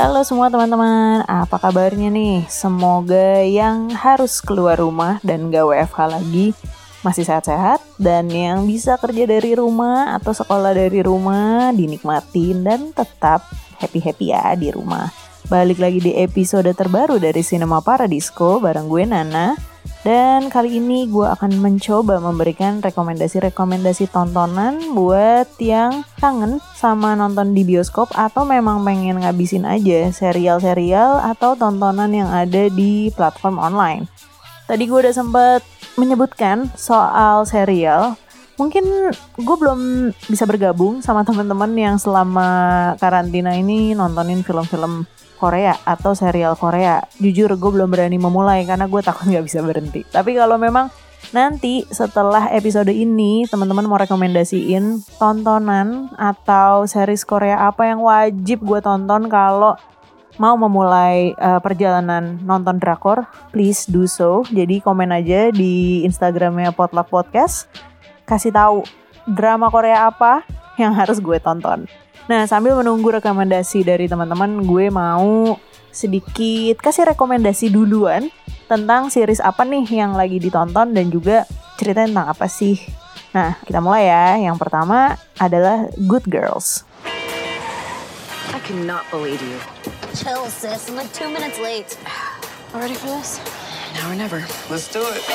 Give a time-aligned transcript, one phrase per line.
[0.00, 2.48] Halo semua teman-teman, apa kabarnya nih?
[2.48, 6.46] Semoga yang harus keluar rumah dan gak WFH lagi
[7.04, 13.44] masih sehat-sehat dan yang bisa kerja dari rumah atau sekolah dari rumah dinikmatin dan tetap
[13.76, 15.12] happy-happy ya di rumah.
[15.52, 19.52] Balik lagi di episode terbaru dari Cinema Paradisco bareng gue Nana.
[20.00, 27.68] Dan kali ini gue akan mencoba memberikan rekomendasi-rekomendasi tontonan buat yang kangen sama nonton di
[27.68, 34.08] bioskop atau memang pengen ngabisin aja serial-serial atau tontonan yang ada di platform online.
[34.64, 35.60] Tadi gue udah sempet
[36.00, 38.16] menyebutkan soal serial.
[38.56, 42.48] Mungkin gue belum bisa bergabung sama teman-teman yang selama
[42.96, 45.04] karantina ini nontonin film-film
[45.40, 47.00] Korea atau serial Korea.
[47.16, 50.04] Jujur gue belum berani memulai karena gue takut nggak bisa berhenti.
[50.04, 50.92] Tapi kalau memang
[51.32, 58.84] nanti setelah episode ini teman-teman mau rekomendasiin tontonan atau series Korea apa yang wajib gue
[58.84, 59.80] tonton kalau
[60.40, 64.40] mau memulai uh, perjalanan nonton drakor, please do so.
[64.48, 67.68] Jadi komen aja di Instagramnya Potluck Podcast,
[68.24, 68.80] kasih tahu
[69.28, 70.40] drama Korea apa
[70.80, 71.84] yang harus gue tonton.
[72.30, 75.58] Nah, sambil menunggu rekomendasi dari teman-teman, gue mau
[75.90, 78.30] sedikit kasih rekomendasi duluan
[78.70, 81.42] tentang series apa nih yang lagi ditonton dan juga
[81.74, 82.78] cerita tentang apa sih.
[83.34, 84.46] Nah, kita mulai ya.
[84.46, 86.86] Yang pertama adalah Good Girls.
[88.54, 89.58] I cannot believe you.
[90.14, 90.86] Chill, sis.
[90.86, 91.98] I'm like two minutes late.
[92.78, 93.42] Ready for this?
[93.98, 94.46] Now or never.
[94.70, 95.26] Let's do it.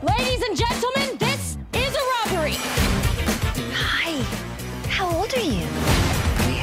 [0.00, 2.56] Ladies and gentlemen, this is a robbery.
[3.76, 4.16] Hi.
[4.88, 5.81] How old are you?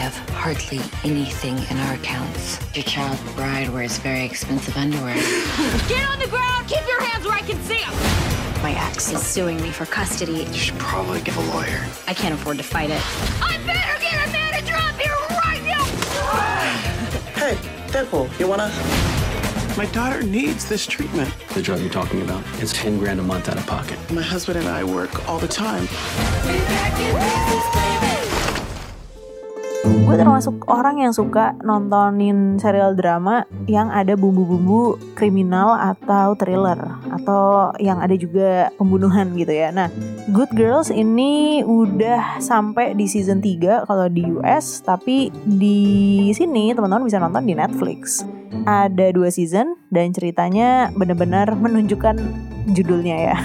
[0.10, 2.58] We have hardly anything in our accounts.
[2.76, 5.14] Your child bride wears very expensive underwear.
[5.88, 6.68] Get on the ground.
[6.68, 8.64] Keep your hands where I can see them.
[8.64, 10.46] My ex is suing me for custody.
[10.46, 11.86] You should probably get a lawyer.
[12.08, 13.00] I can't afford to fight it.
[13.40, 15.14] I better get a manager up here
[15.46, 15.84] right now.
[17.36, 17.56] Hey,
[17.92, 18.72] Deadpool, you wanna?
[19.78, 21.32] My daughter needs this treatment.
[21.54, 24.00] The drug you're talking about is 10 grand a month out of pocket.
[24.12, 25.88] My husband and I work all the time.
[30.10, 36.82] Gue termasuk orang yang suka nontonin serial drama yang ada bumbu-bumbu kriminal atau thriller
[37.14, 39.70] atau yang ada juga pembunuhan gitu ya.
[39.70, 39.94] Nah,
[40.34, 45.78] Good Girls ini udah sampai di season 3 kalau di US, tapi di
[46.34, 48.26] sini teman-teman bisa nonton di Netflix.
[48.66, 52.18] Ada dua season dan ceritanya benar-benar menunjukkan
[52.74, 53.38] judulnya ya.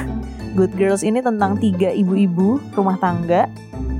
[0.56, 3.52] Good Girls ini tentang tiga ibu-ibu rumah tangga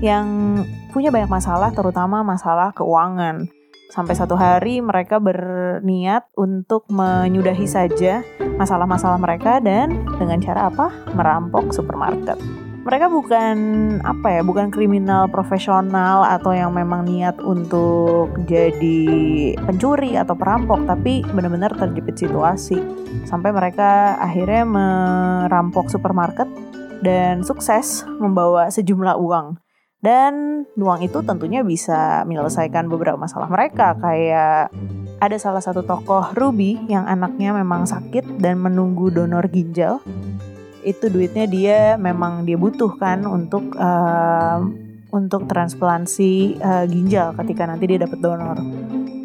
[0.05, 0.61] yang
[0.93, 3.49] punya banyak masalah, terutama masalah keuangan.
[3.89, 8.21] Sampai satu hari mereka berniat untuk menyudahi saja
[8.61, 10.93] masalah-masalah mereka dan dengan cara apa?
[11.17, 12.37] Merampok supermarket.
[12.85, 13.57] Mereka bukan
[14.05, 21.25] apa ya, bukan kriminal profesional atau yang memang niat untuk jadi pencuri atau perampok, tapi
[21.33, 22.77] benar-benar terjepit situasi
[23.25, 26.45] sampai mereka akhirnya merampok supermarket
[27.01, 29.65] dan sukses membawa sejumlah uang.
[30.05, 34.69] Dan uang itu tentunya bisa menyelesaikan beberapa masalah mereka kayak
[35.17, 40.05] ada salah satu tokoh Ruby yang anaknya memang sakit dan menunggu donor ginjal.
[40.85, 44.61] Itu duitnya dia memang dia butuhkan untuk uh,
[45.09, 48.61] untuk transplantasi uh, ginjal ketika nanti dia dapat donor.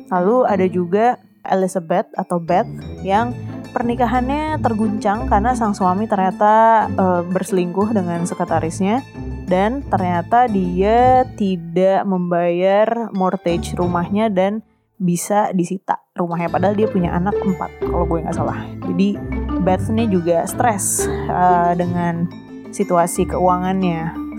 [0.07, 2.71] Lalu ada juga Elizabeth atau Beth
[3.03, 3.35] yang
[3.75, 9.03] pernikahannya terguncang karena sang suami ternyata uh, berselingkuh dengan sekretarisnya
[9.49, 14.61] dan ternyata dia tidak membayar mortgage rumahnya dan
[15.01, 16.51] bisa disita rumahnya.
[16.51, 18.61] Padahal dia punya anak empat kalau gue nggak salah.
[18.85, 19.17] Jadi
[19.65, 22.29] Beth ini juga stres uh, dengan
[22.69, 24.29] situasi keuangannya.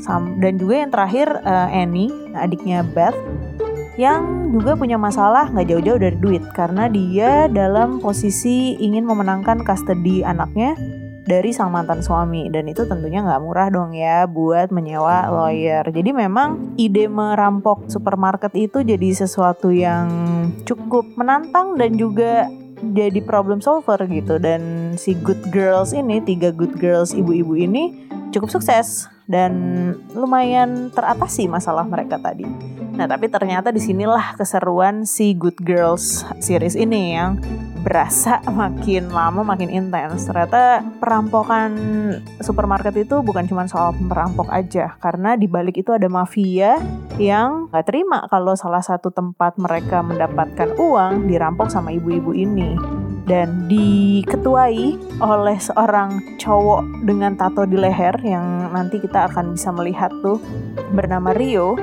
[0.41, 3.17] Dan juga yang terakhir uh, Annie adiknya Beth
[4.01, 6.45] yang juga punya masalah nggak jauh-jauh dari duit.
[6.53, 10.77] Karena dia dalam posisi ingin memenangkan custody anaknya
[11.31, 15.87] dari sang mantan suami dan itu tentunya nggak murah dong ya buat menyewa lawyer.
[15.87, 20.11] Jadi memang ide merampok supermarket itu jadi sesuatu yang
[20.67, 22.51] cukup menantang dan juga
[22.83, 28.51] jadi problem solver gitu dan si good girls ini tiga good girls ibu-ibu ini cukup
[28.51, 29.53] sukses dan
[30.11, 32.80] lumayan teratasi masalah mereka tadi.
[33.01, 37.41] Nah tapi ternyata di sinilah keseruan si Good Girls series ini yang
[37.81, 40.29] berasa makin lama makin intens.
[40.29, 41.73] Ternyata perampokan
[42.45, 46.77] supermarket itu bukan cuma soal perampok aja, karena di balik itu ada mafia
[47.17, 52.77] yang nggak terima kalau salah satu tempat mereka mendapatkan uang dirampok sama ibu-ibu ini.
[53.25, 60.11] Dan diketuai oleh seorang cowok dengan tato di leher yang nanti kita akan bisa melihat
[60.19, 60.43] tuh
[60.91, 61.79] bernama Rio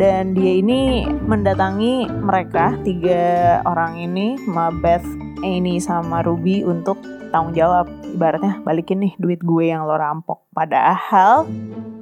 [0.00, 4.40] dan dia ini mendatangi mereka tiga orang ini,
[4.80, 5.04] Beth,
[5.44, 6.96] Amy sama Ruby untuk
[7.28, 7.84] tanggung jawab.
[8.16, 10.48] Ibaratnya balikin nih duit gue yang lo rampok.
[10.56, 11.44] Padahal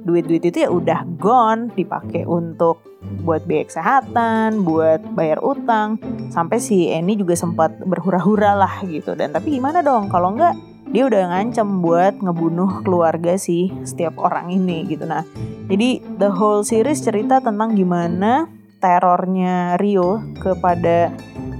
[0.07, 2.79] duit-duit itu ya udah gone dipakai untuk
[3.19, 5.99] buat biaya kesehatan, buat bayar utang,
[6.31, 9.11] sampai si Eni juga sempat berhura-hura lah gitu.
[9.11, 10.55] Dan tapi gimana dong kalau enggak
[10.89, 15.05] dia udah ngancem buat ngebunuh keluarga si setiap orang ini gitu.
[15.05, 15.21] Nah,
[15.69, 18.49] jadi the whole series cerita tentang gimana
[18.81, 21.13] terornya Rio kepada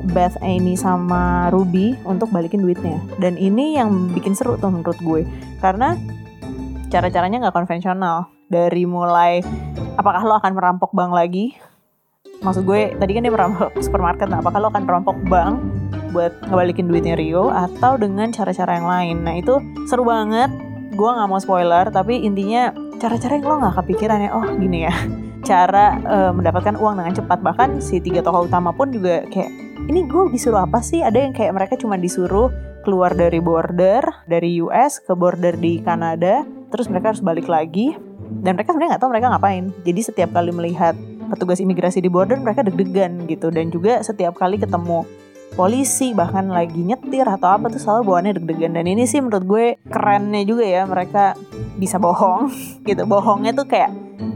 [0.09, 2.97] Beth Amy sama Ruby untuk balikin duitnya.
[3.21, 5.21] Dan ini yang bikin seru tuh menurut gue.
[5.61, 5.93] Karena
[6.89, 8.33] cara-caranya nggak konvensional.
[8.49, 9.45] Dari mulai
[9.93, 11.53] apakah lo akan merampok bank lagi?
[12.41, 14.25] Maksud gue tadi kan dia merampok supermarket.
[14.25, 15.59] Nah, apakah lo akan merampok bank
[16.09, 19.17] buat ngebalikin duitnya Rio atau dengan cara-cara yang lain?
[19.23, 20.51] Nah itu seru banget.
[20.93, 24.29] Gue nggak mau spoiler, tapi intinya cara-cara yang lo nggak kepikiran ya.
[24.35, 24.93] Oh gini ya,
[25.49, 27.39] cara uh, mendapatkan uang dengan cepat.
[27.39, 29.49] Bahkan si tiga tokoh utama pun juga kayak
[29.87, 30.99] ini gue disuruh apa sih?
[30.99, 32.51] Ada yang kayak mereka cuma disuruh
[32.83, 37.95] keluar dari border dari US ke border di Kanada, terus mereka harus balik lagi.
[38.29, 39.65] Dan mereka sebenarnya nggak tahu mereka ngapain.
[39.83, 40.93] Jadi setiap kali melihat
[41.29, 45.05] petugas imigrasi di border mereka deg-degan gitu dan juga setiap kali ketemu
[45.53, 48.73] polisi bahkan lagi nyetir atau apa tuh selalu bawaannya deg-degan.
[48.77, 51.33] Dan ini sih menurut gue kerennya juga ya mereka
[51.77, 52.51] bisa bohong
[52.87, 53.03] gitu.
[53.09, 53.91] Bohongnya tuh kayak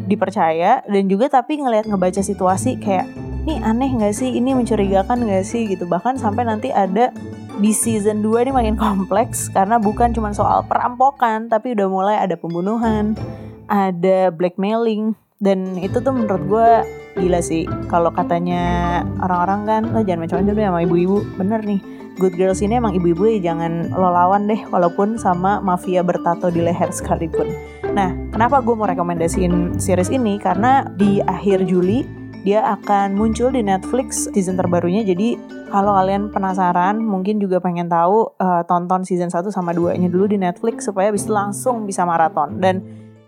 [0.07, 3.07] dipercaya dan juga tapi ngelihat ngebaca situasi kayak
[3.43, 4.31] ini aneh gak sih?
[4.31, 5.67] Ini mencurigakan gak sih?
[5.67, 5.83] Gitu.
[5.83, 7.11] Bahkan sampai nanti ada
[7.59, 12.39] di season 2 ini makin kompleks karena bukan cuma soal perampokan tapi udah mulai ada
[12.39, 13.13] pembunuhan
[13.67, 15.15] ada blackmailing.
[15.43, 16.69] Dan itu tuh menurut gue
[17.17, 21.81] gila sih kalau katanya orang-orang kan lo jangan macam-macam deh sama ibu-ibu bener nih
[22.13, 26.61] Good Girls ini emang ibu-ibu ya jangan lo lawan deh walaupun sama mafia bertato di
[26.61, 27.49] leher sekalipun
[27.93, 33.63] nah kenapa gue mau rekomendasiin series ini karena di akhir Juli dia akan muncul di
[33.63, 35.01] Netflix season terbarunya.
[35.07, 35.39] Jadi
[35.71, 40.35] kalau kalian penasaran, mungkin juga pengen tahu, uh, tonton season 1 sama 2-nya dulu di
[40.35, 42.59] Netflix supaya bisa langsung bisa maraton.
[42.59, 42.83] Dan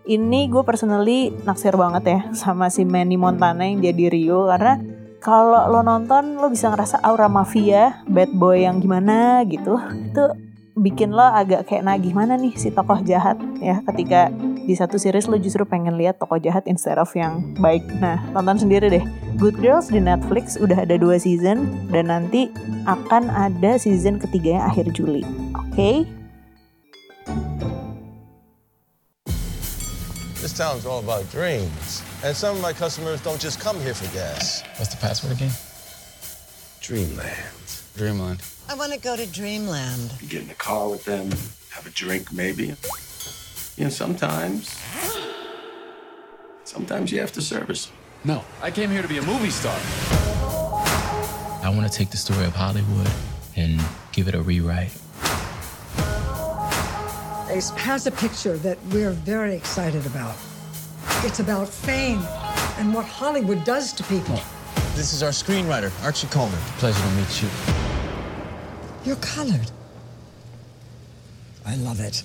[0.06, 4.78] ini gue personally naksir banget ya sama si Manny Montana yang jadi Rio karena
[5.18, 9.74] kalau lo nonton lo bisa ngerasa aura mafia, bad boy yang gimana gitu.
[10.14, 10.38] Itu
[10.78, 14.28] bikin lo agak kayak nah gimana nih si tokoh jahat ya ketika
[14.68, 17.82] di satu series lo justru pengen lihat tokoh jahat instead of yang baik.
[17.98, 19.04] Nah tonton sendiri deh.
[19.36, 22.48] Good Girls di Netflix udah ada dua season dan nanti
[22.86, 25.26] akan ada season ketiganya akhir Juli.
[25.52, 25.74] Oke?
[25.74, 25.96] Okay?
[30.56, 32.02] This town's all about dreams.
[32.24, 34.62] And some of my customers don't just come here for gas.
[34.78, 35.50] What's the password again?
[36.80, 37.82] Dreamland.
[37.94, 38.40] Dreamland.
[38.66, 40.14] I want to go to Dreamland.
[40.18, 41.28] You get in the car with them,
[41.72, 42.74] have a drink maybe.
[43.76, 44.82] You know, sometimes,
[46.64, 47.92] sometimes you have to service.
[48.24, 49.78] No, I came here to be a movie star.
[51.62, 53.10] I want to take the story of Hollywood
[53.56, 53.78] and
[54.10, 54.92] give it a rewrite.
[57.56, 60.36] Ace has a picture that we're very excited about.
[61.24, 62.20] It's about fame
[62.76, 64.38] and what Hollywood does to people.
[64.94, 66.58] This is our screenwriter, Archie Coleman.
[66.76, 67.48] Pleasure to meet you.
[69.06, 69.70] You're colored.
[71.64, 72.24] I love it.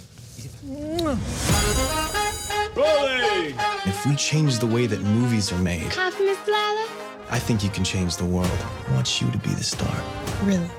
[2.76, 3.56] Rolling!
[3.86, 6.90] If we change the way that movies are made, Coffee, Miss Lala?
[7.30, 8.60] I think you can change the world.
[8.90, 9.96] I want you to be the star.
[10.44, 10.70] Really?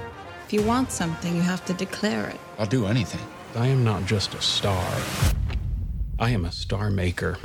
[0.44, 2.38] If you want something, you have to declare it.
[2.58, 3.20] I'll do anything.
[3.54, 4.96] I am not just a star.
[6.18, 7.36] I am a star maker.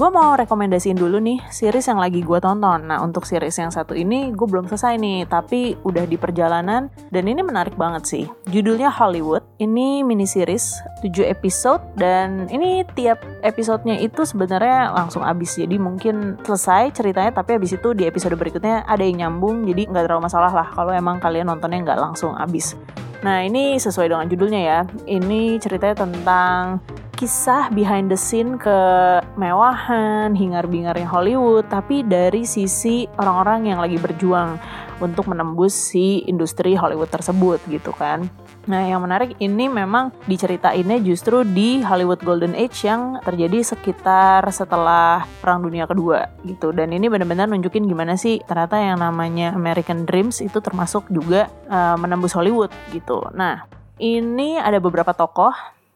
[0.00, 2.88] Gue mau rekomendasiin dulu nih series yang lagi gue tonton.
[2.88, 7.28] Nah untuk series yang satu ini gue belum selesai nih, tapi udah di perjalanan dan
[7.28, 8.24] ini menarik banget sih.
[8.48, 9.44] Judulnya Hollywood.
[9.60, 15.60] Ini mini series 7 episode dan ini tiap episodenya itu sebenarnya langsung abis.
[15.60, 19.68] Jadi mungkin selesai ceritanya, tapi abis itu di episode berikutnya ada yang nyambung.
[19.68, 22.72] Jadi nggak terlalu masalah lah kalau emang kalian nontonnya nggak langsung abis.
[23.20, 24.80] Nah ini sesuai dengan judulnya ya.
[25.04, 26.80] Ini ceritanya tentang
[27.20, 34.56] kisah behind the scene kemewahan, hingar-bingarnya Hollywood, tapi dari sisi orang-orang yang lagi berjuang
[35.04, 38.24] untuk menembus si industri Hollywood tersebut gitu kan.
[38.64, 45.28] Nah yang menarik ini memang diceritainnya justru di Hollywood Golden Age yang terjadi sekitar setelah
[45.44, 46.72] Perang Dunia Kedua gitu.
[46.72, 52.00] Dan ini benar-benar nunjukin gimana sih ternyata yang namanya American Dreams itu termasuk juga uh,
[52.00, 53.28] menembus Hollywood gitu.
[53.36, 53.68] Nah
[54.00, 55.52] ini ada beberapa tokoh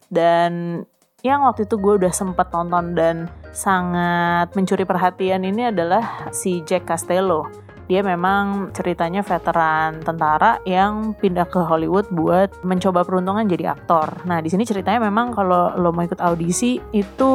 [0.09, 0.85] dan
[1.25, 6.85] yang waktu itu gue udah sempet nonton dan sangat mencuri perhatian ini adalah si Jack
[6.85, 7.49] Castello.
[7.85, 14.25] dia memang ceritanya veteran tentara yang pindah ke Hollywood buat mencoba peruntungan jadi aktor.
[14.25, 17.33] Nah di sini ceritanya memang kalau lo mau ikut audisi itu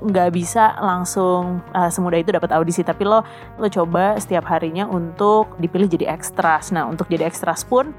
[0.00, 3.20] nggak bisa langsung uh, semudah itu dapat audisi, tapi lo
[3.60, 6.72] lo coba setiap harinya untuk dipilih jadi ekstras.
[6.72, 7.92] Nah untuk jadi ekstras pun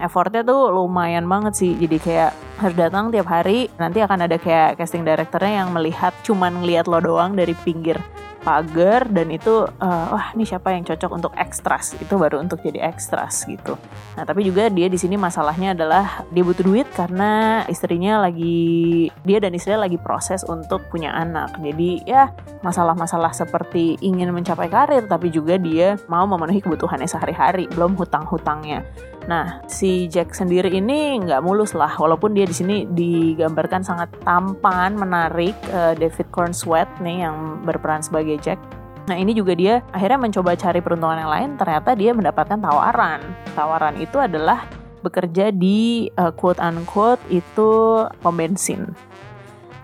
[0.00, 2.30] effortnya tuh lumayan banget sih jadi kayak
[2.60, 7.00] harus datang tiap hari nanti akan ada kayak casting directornya yang melihat cuman ngeliat lo
[7.00, 8.00] doang dari pinggir
[8.40, 12.88] pagar dan itu uh, wah ini siapa yang cocok untuk ekstras itu baru untuk jadi
[12.88, 13.76] ekstras gitu.
[14.16, 19.38] Nah tapi juga dia di sini masalahnya adalah dia butuh duit karena istrinya lagi dia
[19.38, 21.60] dan istrinya lagi proses untuk punya anak.
[21.60, 22.32] Jadi ya
[22.64, 28.82] masalah-masalah seperti ingin mencapai karir tapi juga dia mau memenuhi kebutuhannya sehari-hari belum hutang-hutangnya.
[29.30, 34.98] Nah, si Jack sendiri ini nggak mulus lah, walaupun dia di sini digambarkan sangat tampan,
[34.98, 35.54] menarik.
[35.70, 38.58] Uh, David Cornsweet nih yang berperan sebagai Jack.
[39.06, 43.22] Nah ini juga dia akhirnya mencoba cari peruntungan yang lain, ternyata dia mendapatkan tawaran.
[43.54, 44.66] Tawaran itu adalah
[45.06, 47.70] bekerja di uh, quote unquote itu
[48.18, 48.90] pom bensin.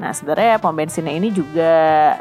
[0.03, 1.75] Nah sebenarnya pom bensinnya ini juga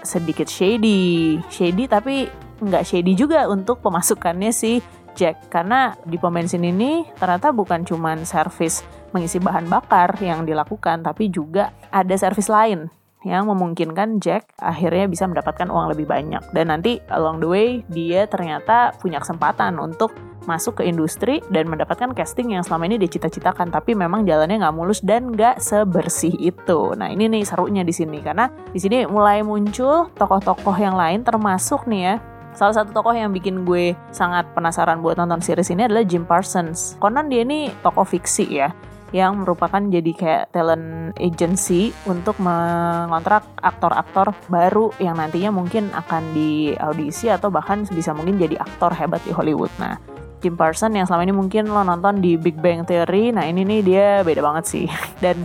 [0.06, 2.30] sedikit shady, shady tapi
[2.62, 4.80] nggak shady juga untuk pemasukannya si
[5.16, 5.48] Jack.
[5.50, 8.84] Karena di pom bensin ini ternyata bukan cuma servis
[9.16, 12.92] mengisi bahan bakar yang dilakukan tapi juga ada servis lain
[13.26, 16.54] yang memungkinkan Jack akhirnya bisa mendapatkan uang lebih banyak.
[16.54, 20.14] Dan nanti along the way dia ternyata punya kesempatan untuk
[20.46, 25.02] masuk ke industri dan mendapatkan casting yang selama ini dicita-citakan tapi memang jalannya nggak mulus
[25.02, 26.94] dan nggak sebersih itu.
[26.94, 31.90] Nah ini nih serunya di sini karena di sini mulai muncul tokoh-tokoh yang lain termasuk
[31.90, 32.16] nih ya
[32.56, 36.96] Salah satu tokoh yang bikin gue sangat penasaran buat nonton series ini adalah Jim Parsons.
[37.04, 38.72] Konon dia ini tokoh fiksi ya,
[39.12, 46.72] yang merupakan jadi kayak talent agency untuk mengontrak aktor-aktor baru yang nantinya mungkin akan di
[46.80, 49.76] audisi atau bahkan bisa mungkin jadi aktor hebat di Hollywood.
[49.76, 50.00] Nah,
[50.40, 53.82] Jim Parsons yang selama ini mungkin lo nonton di Big Bang Theory, nah ini nih
[53.84, 54.86] dia beda banget sih.
[55.24, 55.44] Dan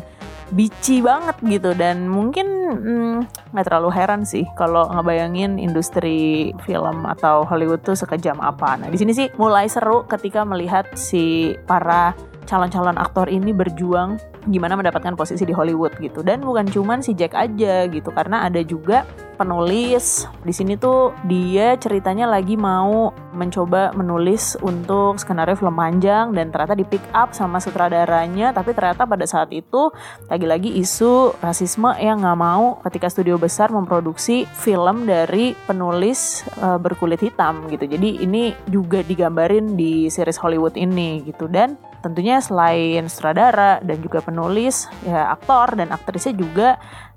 [0.50, 3.16] bici banget gitu dan mungkin hmm,
[3.54, 8.78] nggak hmm, terlalu heran sih kalau ngebayangin industri film atau Hollywood tuh sekejam apa.
[8.78, 12.14] Nah di sini sih mulai seru ketika melihat si para
[12.50, 14.19] calon-calon aktor ini berjuang
[14.50, 18.59] gimana mendapatkan posisi di Hollywood gitu dan bukan cuman si Jack aja gitu karena ada
[18.66, 19.07] juga
[19.41, 20.29] penulis.
[20.45, 26.77] Di sini tuh dia ceritanya lagi mau mencoba menulis untuk skenario film panjang dan ternyata
[26.77, 28.53] di pick up sama sutradaranya.
[28.53, 29.89] Tapi ternyata pada saat itu
[30.29, 37.25] lagi-lagi isu rasisme yang nggak mau ketika studio besar memproduksi film dari penulis uh, berkulit
[37.25, 37.89] hitam gitu.
[37.89, 41.49] Jadi ini juga digambarin di series Hollywood ini gitu.
[41.49, 46.69] Dan tentunya selain sutradara dan juga penulis ya aktor dan aktrisnya juga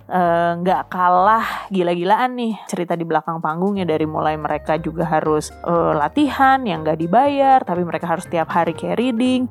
[0.08, 3.88] nggak uh, kalah gila-gilaan nih cerita di belakang panggungnya.
[3.88, 8.76] Dari mulai mereka juga harus uh, latihan yang nggak dibayar tapi mereka harus tiap hari
[8.76, 9.48] kayak reading.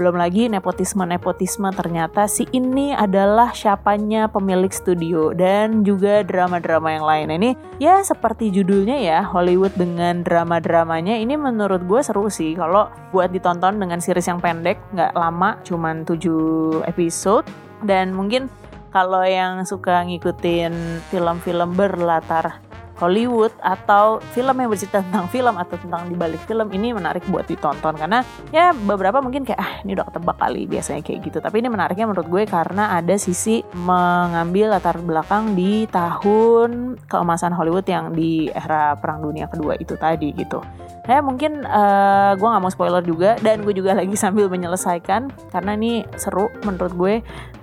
[0.00, 7.28] Belum lagi nepotisme-nepotisme ternyata si ini adalah siapanya pemilik studio dan juga drama-drama yang lain.
[7.36, 11.20] Ini ya seperti judulnya ya Hollywood dengan drama-dramanya.
[11.20, 12.56] Ini menurut gue seru sih.
[12.56, 17.44] Kalau buat ditonton dengan series yang pendek nggak lama cuman 7 episode.
[17.84, 18.48] Dan mungkin
[18.90, 22.70] kalau yang suka ngikutin film-film berlatar
[23.00, 27.96] Hollywood atau film yang bercerita tentang film atau tentang dibalik film ini menarik buat ditonton.
[27.96, 28.20] Karena
[28.52, 31.38] ya beberapa mungkin kayak ah ini udah ketebak kali biasanya kayak gitu.
[31.40, 37.88] Tapi ini menariknya menurut gue karena ada sisi mengambil latar belakang di tahun keemasan Hollywood
[37.88, 40.60] yang di era Perang Dunia Kedua itu tadi gitu
[41.08, 45.70] ya mungkin uh, gue nggak mau spoiler juga dan gue juga lagi sambil menyelesaikan karena
[45.76, 47.14] ini seru menurut gue.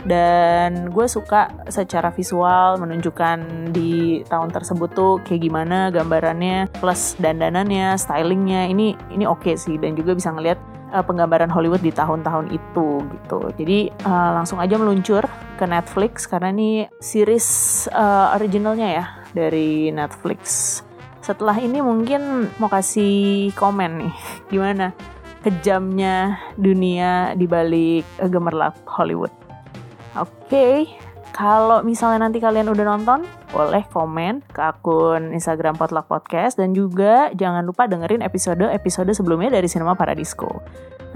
[0.07, 7.99] Dan gue suka secara visual menunjukkan di tahun tersebut tuh kayak gimana gambarannya plus dandanannya
[7.99, 8.71] stylingnya.
[8.71, 13.03] Ini ini oke okay sih dan juga bisa ngeliat uh, penggambaran Hollywood di tahun-tahun itu
[13.03, 13.39] gitu.
[13.59, 15.23] Jadi uh, langsung aja meluncur
[15.59, 17.47] ke Netflix karena ini series
[17.91, 20.81] uh, originalnya ya dari Netflix
[21.27, 24.13] setelah ini mungkin mau kasih komen nih
[24.55, 24.95] gimana
[25.43, 29.47] kejamnya dunia di balik gemerlap Hollywood
[30.17, 30.75] Oke, okay.
[31.29, 33.21] kalau misalnya nanti kalian udah nonton,
[33.53, 39.69] boleh komen ke akun Instagram Potluck Podcast dan juga jangan lupa dengerin episode-episode sebelumnya dari
[39.69, 40.65] Cinema Paradisco.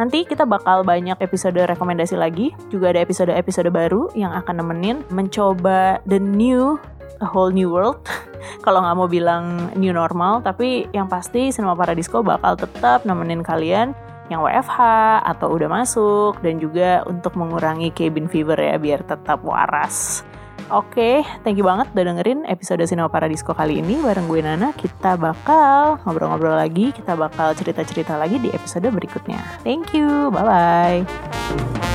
[0.02, 6.02] Nanti kita bakal banyak episode rekomendasi lagi, juga ada episode-episode baru yang akan nemenin mencoba
[6.10, 6.74] the new
[7.22, 8.02] a whole new world.
[8.66, 13.94] Kalau nggak mau bilang new normal, tapi yang pasti Cinema Paradisco bakal tetap nemenin kalian
[14.34, 14.82] yang WFH
[15.22, 20.26] atau udah masuk dan juga untuk mengurangi cabin fever ya biar tetap waras.
[20.70, 24.70] Oke, thank you banget udah dengerin episode Sinema Paradisco kali ini bareng gue Nana.
[24.76, 29.42] Kita bakal ngobrol-ngobrol lagi, kita bakal cerita-cerita lagi di episode berikutnya.
[29.66, 31.90] Thank you, bye-bye.